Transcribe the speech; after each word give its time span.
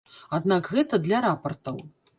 Аднак 0.37 0.71
гэта 0.77 1.01
для 1.05 1.23
рапартаў. 1.29 1.83